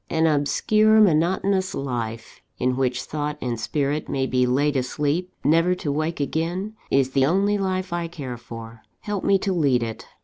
[0.09, 5.91] An obscure, monotonous life, in which thought and spirit may be laid asleep, never to
[5.91, 8.81] wake again, is the only life I care for.
[9.01, 10.07] Help me to lead it.